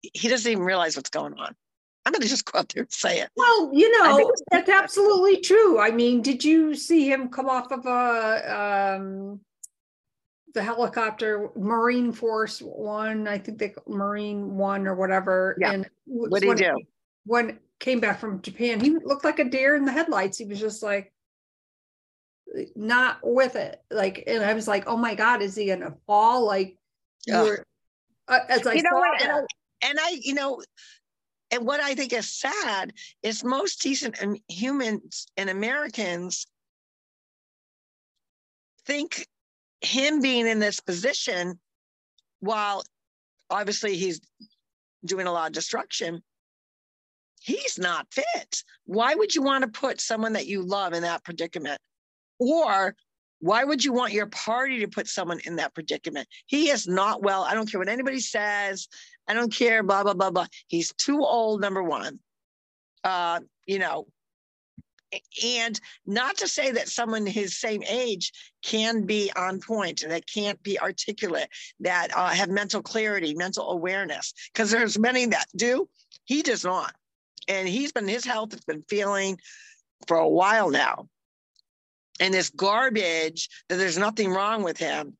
[0.00, 1.52] he doesn't even realize what's going on.
[2.06, 3.30] I'm going to just go out there and say it.
[3.36, 5.80] Well, you know, that's absolutely true.
[5.80, 9.40] I mean, did you see him come off of a um,
[10.58, 15.56] the helicopter Marine Force One, I think they Marine One or whatever.
[15.60, 15.70] Yeah.
[15.70, 16.80] And what did he do?
[17.24, 20.36] When came back from Japan, he looked like a deer in the headlights.
[20.36, 21.12] He was just like
[22.74, 23.80] not with it.
[23.88, 26.44] Like, and I was like, oh my God, is he gonna fall?
[26.44, 26.76] Like
[27.24, 27.64] you were
[28.26, 29.38] uh, as I you know what, and, I,
[29.82, 30.60] and I, you know,
[31.52, 32.92] and what I think is sad
[33.22, 34.18] is most decent
[34.48, 36.48] humans and Americans
[38.86, 39.28] think
[39.80, 41.58] him being in this position,
[42.40, 42.82] while
[43.50, 44.20] obviously he's
[45.04, 46.22] doing a lot of destruction,
[47.40, 48.62] he's not fit.
[48.84, 51.80] Why would you want to put someone that you love in that predicament?
[52.38, 52.94] Or
[53.40, 56.28] why would you want your party to put someone in that predicament?
[56.46, 57.44] He is not well.
[57.44, 58.88] I don't care what anybody says.
[59.28, 60.46] I don't care, blah, blah, blah, blah.
[60.66, 62.18] He's too old, number one.
[63.04, 64.06] Uh, you know,
[65.44, 70.62] and not to say that someone his same age can be on point that can't
[70.62, 71.48] be articulate
[71.80, 75.88] that uh, have mental clarity mental awareness because there's many that do.
[76.24, 76.94] He does not.
[77.48, 79.38] And he's been his health has been feeling
[80.06, 81.08] for a while now.
[82.20, 85.16] And this garbage that there's nothing wrong with him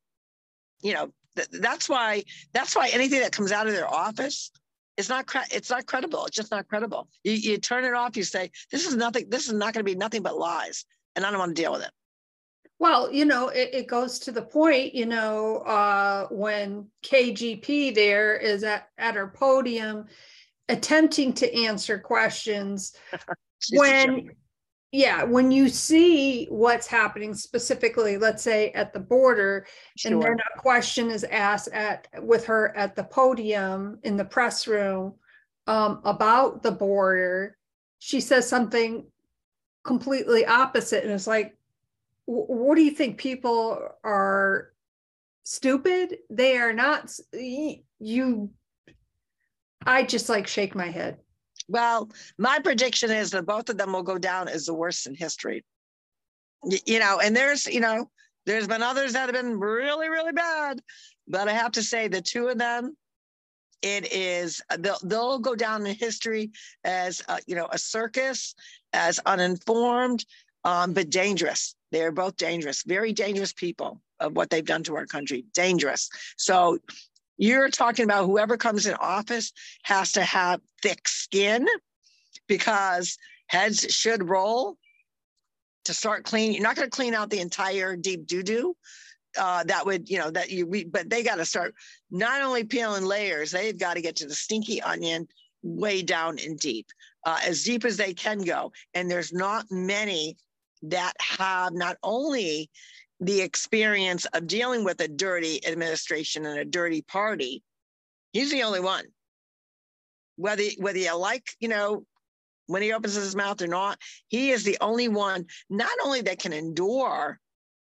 [0.82, 4.50] you know th- that's why that's why anything that comes out of their office
[4.98, 7.08] it's not cre- it's not credible it's just not credible.
[7.24, 9.90] You, you turn it off you say this is nothing this is not going to
[9.90, 10.84] be nothing but lies
[11.16, 11.90] and i don't want to deal with it.
[12.78, 18.36] Well you know it, it goes to the point you know uh, when KJP there
[18.36, 20.06] is at, at her podium
[20.68, 22.94] attempting to answer questions
[23.72, 24.30] when
[24.92, 30.12] yeah when you see what's happening specifically let's say at the border sure.
[30.12, 34.66] and then a question is asked at with her at the podium in the press
[34.66, 35.12] room
[35.66, 37.56] um, about the border
[37.98, 39.04] she says something
[39.84, 41.56] completely opposite and it's like
[42.24, 44.72] what do you think people are
[45.44, 47.10] stupid they are not
[47.98, 48.50] you
[49.86, 51.18] i just like shake my head
[51.68, 55.14] well, my prediction is that both of them will go down as the worst in
[55.14, 55.64] history.
[56.86, 58.10] You know, and there's, you know,
[58.46, 60.80] there's been others that have been really, really bad,
[61.28, 62.96] but I have to say the two of them,
[63.82, 66.50] it is they'll they'll go down in history
[66.82, 68.54] as uh, you know a circus,
[68.92, 70.24] as uninformed,
[70.64, 71.76] um, but dangerous.
[71.92, 75.44] They're both dangerous, very dangerous people of what they've done to our country.
[75.54, 76.10] Dangerous.
[76.36, 76.78] So
[77.36, 79.52] you're talking about whoever comes in office
[79.84, 81.66] has to have thick skin
[82.46, 83.16] because
[83.48, 84.76] heads should roll
[85.84, 86.52] to start clean.
[86.52, 88.76] You're not going to clean out the entire deep doo doo.
[89.38, 91.74] Uh, that would, you know, that you, we, but they got to start
[92.10, 95.28] not only peeling layers, they've got to get to the stinky onion
[95.62, 96.86] way down and deep,
[97.26, 98.72] uh, as deep as they can go.
[98.94, 100.36] And there's not many
[100.82, 102.70] that have not only
[103.20, 107.62] the experience of dealing with a dirty administration and a dirty party,
[108.32, 109.04] he's the only one.
[110.38, 112.04] Whether whether you like, you know,
[112.66, 113.98] when he opens his mouth or not,
[114.28, 117.40] he is the only one, not only that can endure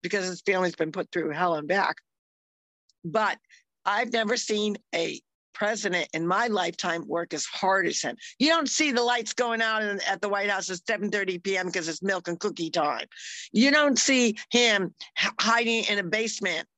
[0.02, 1.96] because his family's been put through hell and back,
[3.04, 3.38] but
[3.84, 5.20] I've never seen a
[5.52, 8.16] president in my lifetime work as hard as him.
[8.38, 11.66] You don't see the lights going out in, at the White House at 7:30 p.m.
[11.66, 13.06] because it's milk and cookie time.
[13.50, 14.94] You don't see him
[15.40, 16.68] hiding in a basement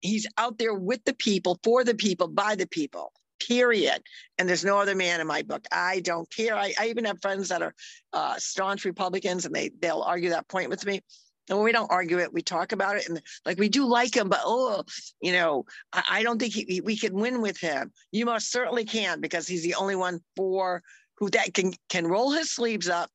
[0.00, 3.12] he's out there with the people, for the people, by the people
[3.46, 4.02] period.
[4.38, 5.66] And there's no other man in my book.
[5.72, 6.54] I don't care.
[6.54, 7.74] I, I even have friends that are
[8.12, 11.00] uh, staunch Republicans and they, they'll argue that point with me.
[11.48, 13.08] And we don't argue it, we talk about it.
[13.08, 14.84] And like, we do like him, but oh,
[15.20, 17.90] you know, I, I don't think he, we can win with him.
[18.12, 20.82] You most certainly can because he's the only one for
[21.16, 23.10] who that can, can roll his sleeves up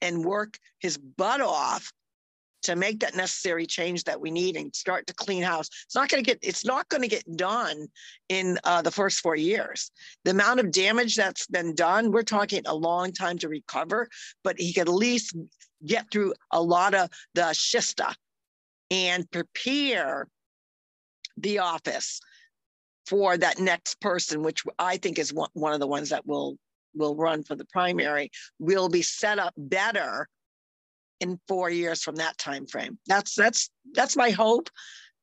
[0.00, 1.92] and work his butt off
[2.62, 5.68] to make that necessary change that we need and start to clean house.
[5.84, 7.88] It's not going to get it's not going to get done
[8.28, 9.90] in uh, the first four years.
[10.24, 14.08] The amount of damage that's been done, we're talking a long time to recover,
[14.44, 15.36] but he could at least
[15.86, 18.14] get through a lot of the shista
[18.90, 20.28] and prepare
[21.36, 22.20] the office
[23.06, 26.56] for that next person, which I think is one, one of the ones that will
[26.94, 30.28] will run for the primary, will be set up better
[31.20, 32.98] in four years from that time frame.
[33.06, 34.70] That's that's that's my hope.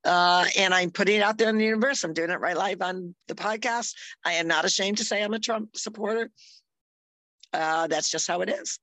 [0.04, 2.04] Uh, and I'm putting it out there in the universe.
[2.04, 3.94] I'm doing it right live on the podcast.
[4.24, 6.32] I am not ashamed to say I'm a Trump supporter.
[7.52, 8.80] Uh, that's just how it is.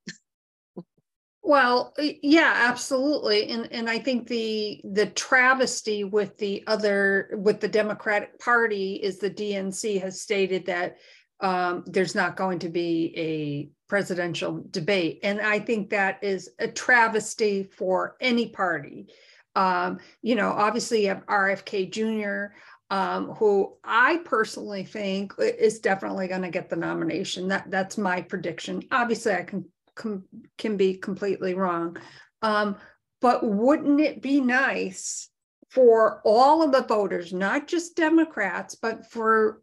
[1.43, 3.49] well, yeah, absolutely.
[3.49, 9.19] And and I think the the travesty with the other with the Democratic Party is
[9.19, 10.99] the DNC has stated that
[11.41, 15.21] um, there's not going to be a presidential debate.
[15.23, 19.09] And I think that is a travesty for any party.
[19.55, 22.55] Um, you know, obviously you have RFK Jr.,
[22.91, 27.49] um, who I personally think is definitely going to get the nomination.
[27.49, 28.83] That that's my prediction.
[28.91, 29.65] Obviously, I can
[29.97, 30.25] can,
[30.59, 31.97] can be completely wrong,
[32.43, 32.77] um,
[33.21, 35.29] but wouldn't it be nice
[35.71, 39.63] for all of the voters, not just Democrats, but for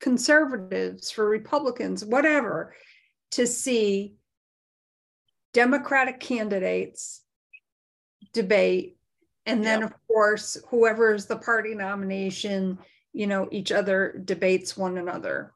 [0.00, 2.74] conservatives, for Republicans, whatever,
[3.34, 4.14] to see
[5.52, 7.22] Democratic candidates
[8.32, 8.96] debate.
[9.46, 9.90] And then, yep.
[9.90, 12.78] of course, whoever is the party nomination,
[13.12, 15.52] you know, each other debates one another.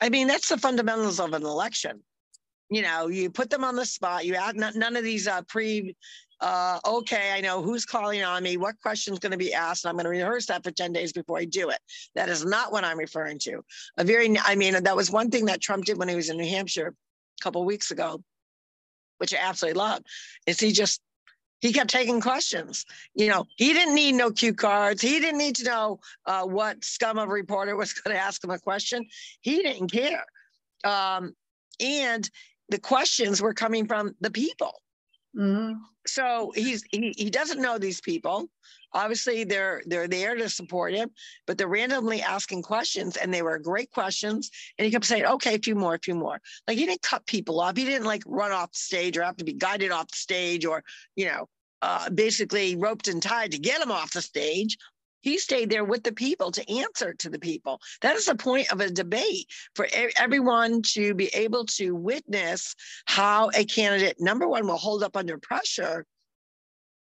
[0.00, 2.02] I mean, that's the fundamentals of an election.
[2.72, 4.24] You know, you put them on the spot.
[4.24, 5.94] You add none of these uh, pre
[6.42, 9.90] uh, okay, I know who's calling on me, what question's going to be asked, and
[9.90, 11.78] I'm going to rehearse that for 10 days before I do it.
[12.16, 13.62] That is not what I'm referring to.
[13.96, 16.36] A very, I mean, that was one thing that Trump did when he was in
[16.36, 18.20] New Hampshire a couple weeks ago,
[19.18, 20.04] which I absolutely loved,
[20.46, 21.00] is he just
[21.60, 22.84] he kept taking questions.
[23.14, 25.00] You know, he didn't need no cue cards.
[25.00, 28.42] He didn't need to know uh, what scum of a reporter was going to ask
[28.42, 29.06] him a question.
[29.42, 30.24] He didn't care.
[30.82, 31.36] Um,
[31.78, 32.28] and
[32.72, 34.72] the questions were coming from the people.
[35.36, 35.74] Mm-hmm.
[36.06, 38.46] So he's he, he doesn't know these people.
[38.94, 41.10] Obviously, they're they're there to support him,
[41.46, 44.50] but they're randomly asking questions, and they were great questions.
[44.76, 47.26] And he kept saying, "Okay, a few more, a few more." Like he didn't cut
[47.26, 47.76] people off.
[47.76, 50.64] He didn't like run off the stage or have to be guided off the stage
[50.64, 50.82] or
[51.14, 51.48] you know
[51.82, 54.78] uh, basically roped and tied to get him off the stage.
[55.22, 57.80] He stayed there with the people to answer to the people.
[58.02, 62.74] That is the point of a debate for everyone to be able to witness
[63.06, 66.04] how a candidate, number one, will hold up under pressure,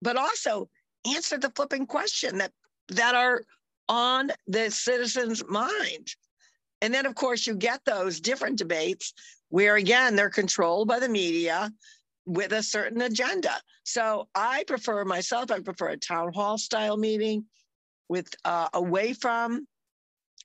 [0.02, 0.68] but also
[1.06, 2.52] answer the flipping question that
[2.88, 3.42] that are
[3.88, 6.14] on the citizens' mind.
[6.80, 9.12] And then, of course, you get those different debates
[9.50, 11.70] where, again, they're controlled by the media
[12.24, 13.52] with a certain agenda.
[13.84, 17.44] So I prefer myself, I prefer a town hall style meeting
[18.08, 19.66] with uh, away from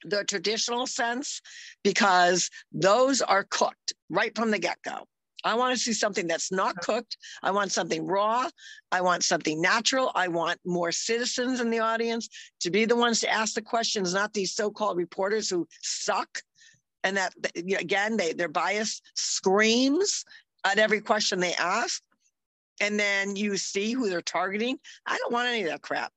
[0.03, 1.41] the traditional sense
[1.83, 5.07] because those are cooked right from the get-go.
[5.45, 7.17] I want to see something that's not cooked.
[7.41, 8.49] I want something raw.
[8.91, 10.11] I want something natural.
[10.15, 12.29] I want more citizens in the audience
[12.61, 16.39] to be the ones to ask the questions, not these so-called reporters who suck.
[17.03, 20.23] And that again, they their bias screams
[20.63, 22.01] at every question they ask.
[22.79, 24.77] And then you see who they're targeting.
[25.05, 26.13] I don't want any of that crap.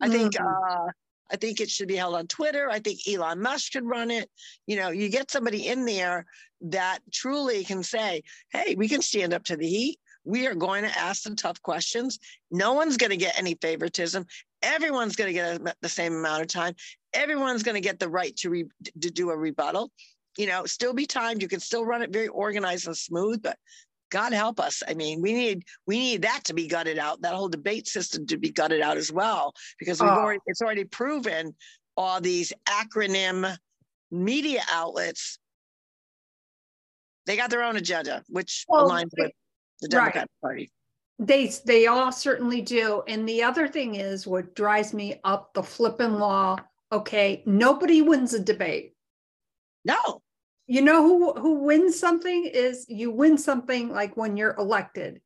[0.00, 0.46] I think mm-hmm.
[0.46, 0.90] uh,
[1.32, 2.68] I think it should be held on Twitter.
[2.70, 4.28] I think Elon Musk should run it.
[4.66, 6.26] You know, you get somebody in there
[6.62, 9.98] that truly can say, "Hey, we can stand up to the heat.
[10.24, 12.18] We are going to ask some tough questions.
[12.50, 14.26] No one's going to get any favoritism.
[14.62, 16.74] Everyone's going to get the same amount of time.
[17.14, 18.64] Everyone's going to get the right to re,
[19.00, 19.90] to do a rebuttal.
[20.36, 21.42] You know, still be timed.
[21.42, 23.56] You can still run it very organized and smooth, but
[24.10, 24.82] God help us.
[24.86, 28.26] I mean, we need we need that to be gutted out, that whole debate system
[28.26, 30.20] to be gutted out as well, because we've oh.
[30.20, 31.54] already it's already proven
[31.96, 33.56] all these acronym
[34.10, 35.38] media outlets,
[37.26, 39.30] they got their own agenda, which well, aligns with
[39.80, 40.42] the Democratic right.
[40.42, 40.70] Party.
[41.18, 43.02] They they all certainly do.
[43.06, 46.58] And the other thing is what drives me up the flipping law.
[46.92, 48.94] Okay, nobody wins a debate.
[49.84, 50.22] No,
[50.70, 55.20] you know who who wins something is you win something like when you're elected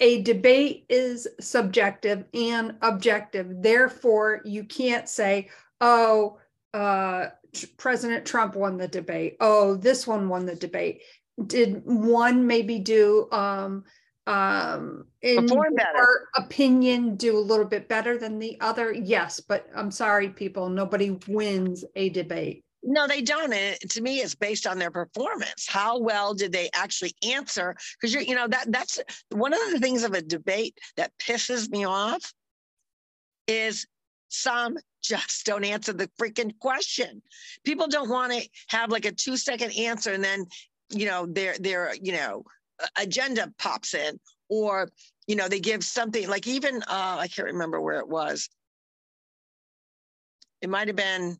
[0.00, 3.62] a debate is subjective and objective.
[3.62, 5.48] Therefore, you can't say,
[5.80, 6.38] oh,
[6.74, 7.28] uh,
[7.78, 9.36] President Trump won the debate.
[9.40, 11.00] Oh, this one won the debate.
[11.46, 13.84] Did one maybe do um,
[14.26, 18.92] um, in your opinion do a little bit better than the other?
[18.92, 22.65] Yes, but I'm sorry, people, nobody wins a debate.
[22.88, 23.52] No, they don't.
[23.52, 25.66] And to me, it's based on their performance.
[25.68, 27.74] How well did they actually answer?
[28.00, 31.84] Because you know, that that's one of the things of a debate that pisses me
[31.84, 32.32] off
[33.48, 33.86] is
[34.28, 37.20] some just don't answer the freaking question.
[37.64, 40.46] People don't want to have like a two second answer and then,
[40.90, 42.44] you know, their their, you know,
[42.96, 44.18] agenda pops in
[44.48, 44.88] or,
[45.26, 48.48] you know, they give something like even uh I can't remember where it was.
[50.62, 51.36] It might have been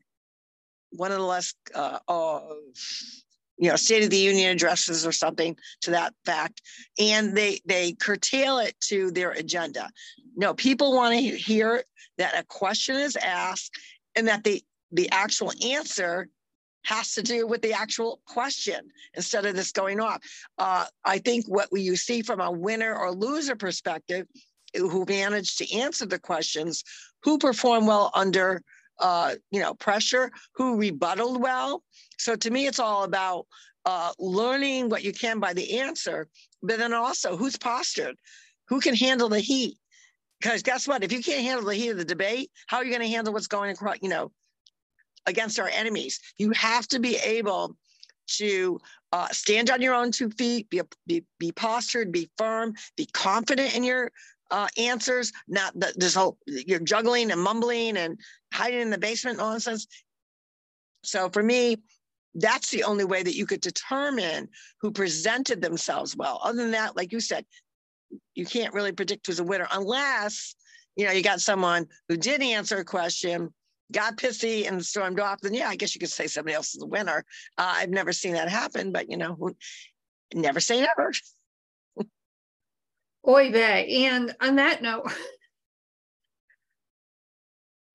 [0.96, 2.40] one of the less, uh, uh,
[3.58, 6.62] you know, State of the Union addresses or something to that fact,
[6.98, 9.90] and they they curtail it to their agenda.
[10.36, 11.82] No, people want to hear
[12.18, 13.70] that a question is asked
[14.14, 16.28] and that the the actual answer
[16.84, 18.80] has to do with the actual question
[19.14, 20.20] instead of this going off.
[20.56, 24.26] Uh, I think what we, you see from a winner or loser perspective,
[24.74, 26.84] who managed to answer the questions,
[27.22, 28.62] who perform well under
[28.98, 31.82] uh, you know, pressure, who rebutted well.
[32.18, 33.46] So to me, it's all about
[33.84, 36.28] uh, learning what you can by the answer,
[36.62, 38.16] but then also who's postured,
[38.68, 39.76] who can handle the heat.
[40.40, 41.02] Because guess what?
[41.02, 43.32] If you can't handle the heat of the debate, how are you going to handle
[43.32, 44.32] what's going across, you know,
[45.26, 46.20] against our enemies?
[46.36, 47.76] You have to be able
[48.28, 48.78] to
[49.12, 53.74] uh, stand on your own two feet, be, be, be postured, be firm, be confident
[53.76, 54.10] in your
[54.50, 58.18] uh, answers, not the, this whole you're juggling and mumbling and
[58.52, 59.86] hiding in the basement nonsense.
[61.04, 61.78] So for me,
[62.34, 64.48] that's the only way that you could determine
[64.80, 66.40] who presented themselves well.
[66.42, 67.44] Other than that, like you said,
[68.34, 70.54] you can't really predict who's a winner unless
[70.96, 73.52] you know you got someone who did answer a question,
[73.92, 75.40] got pissy and stormed off.
[75.40, 77.24] Then yeah, I guess you could say somebody else is the winner.
[77.58, 79.50] Uh, I've never seen that happen, but you know,
[80.34, 81.12] never say never.
[83.28, 84.06] Oy vey.
[84.06, 85.10] And on that note,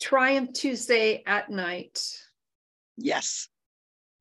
[0.02, 2.02] Triumph Tuesday at night.
[2.98, 3.48] Yes.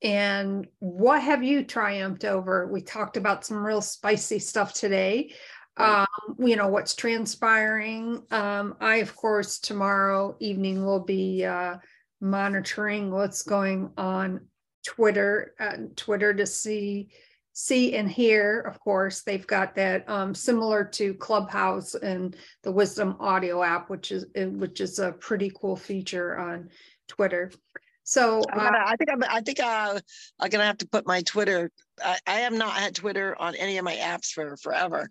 [0.02, 2.66] And what have you triumphed over?
[2.66, 5.34] We talked about some real spicy stuff today.
[5.76, 6.06] Um,
[6.38, 8.22] you know, what's transpiring.
[8.30, 11.76] Um, I, of course, tomorrow evening will be uh,
[12.20, 14.46] monitoring what's going on
[14.86, 17.08] Twitter, uh, Twitter to see
[17.52, 23.16] see and hear, of course, they've got that um, similar to Clubhouse and the Wisdom
[23.20, 26.70] Audio app, which is eh, which is a pretty cool feature on
[27.08, 27.50] Twitter.
[28.04, 30.00] So uh, I think I'm, I think uh,
[30.40, 31.70] I'm gonna have to put my Twitter.
[32.04, 35.10] I, I have not had Twitter on any of my apps for forever.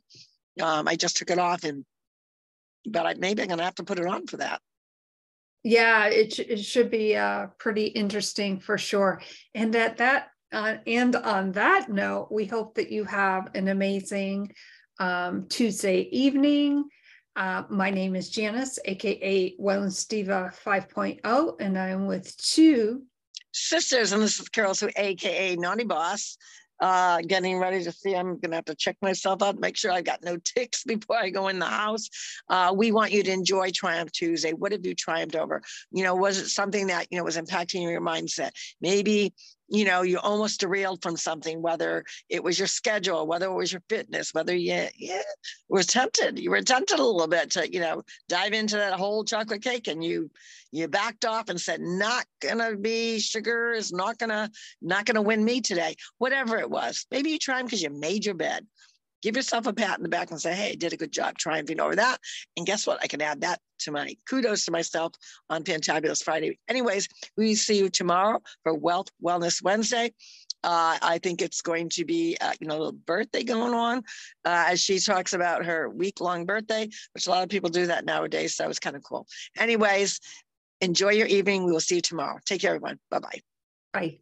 [0.62, 1.86] Um, I just took it off, and
[2.86, 4.62] but I, maybe I'm gonna have to put it on for that.
[5.64, 9.22] Yeah, it, it should be uh, pretty interesting for sure.
[9.54, 14.52] And that that uh, and on that note, we hope that you have an amazing
[15.00, 16.86] um, Tuesday evening.
[17.36, 23.04] Uh, my name is Janis, aka Wellness Diva 5.0, and I'm with two
[23.54, 26.38] sisters, and this is Carroll-Sue aka Naughty Boss
[26.80, 28.16] uh, getting ready to see.
[28.16, 31.18] I'm going to have to check myself out, make sure I got no ticks before
[31.18, 32.10] I go in the house.
[32.48, 34.54] Uh, we want you to enjoy Triumph Tuesday.
[34.54, 35.62] What have you triumphed over?
[35.92, 38.52] You know, was it something that, you know, was impacting your mindset?
[38.82, 39.34] Maybe
[39.70, 43.72] you know you almost derailed from something whether it was your schedule whether it was
[43.72, 45.22] your fitness whether you yeah,
[45.70, 49.24] were tempted you were tempted a little bit to you know dive into that whole
[49.24, 50.30] chocolate cake and you
[50.72, 54.50] you backed off and said not gonna be sugar is not gonna
[54.82, 57.06] not gonna win me today whatever it was.
[57.12, 58.66] Maybe you tried because you made your bed
[59.22, 61.38] give yourself a pat in the back and say hey I did a good job
[61.38, 62.20] triumphing over that
[62.58, 65.14] and guess what i can add that to my kudos to myself
[65.50, 67.08] on fantabulous friday anyways
[67.38, 70.14] we see you tomorrow for wealth wellness wednesday
[70.62, 74.00] uh, I think it's going to be, uh, you know, a little birthday going on
[74.44, 77.88] uh, as she talks about her week long birthday, which a lot of people do
[77.88, 78.56] that nowadays.
[78.56, 79.26] So it's kind of cool.
[79.58, 80.20] Anyways,
[80.82, 81.66] Enjoy your evening.
[81.66, 82.40] We will see you tomorrow.
[82.46, 83.00] Take care, everyone.
[83.10, 83.42] Bye-bye.
[83.94, 84.20] Bye.